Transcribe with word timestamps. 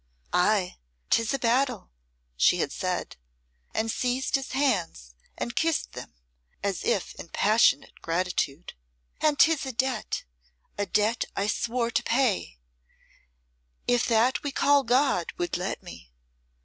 "Ay, 0.33 0.77
'tis 1.11 1.31
a 1.31 1.37
battle," 1.37 1.91
she 2.35 2.57
had 2.57 2.71
said, 2.71 3.17
and 3.71 3.91
seized 3.91 4.33
his 4.33 4.53
hands 4.53 5.13
and 5.37 5.55
kissed 5.55 5.91
them 5.91 6.15
as 6.63 6.83
if 6.83 7.13
in 7.19 7.29
passionate 7.29 8.01
gratitude. 8.01 8.73
"And 9.19 9.37
'tis 9.37 9.63
a 9.67 9.71
debt 9.71 10.23
a 10.75 10.87
debt 10.87 11.25
I 11.35 11.45
swore 11.45 11.91
to 11.91 12.01
pay 12.01 12.57
if 13.85 14.07
that 14.07 14.41
we 14.41 14.51
call 14.51 14.81
God 14.81 15.33
would 15.37 15.55
let 15.55 15.83
me. 15.83 16.11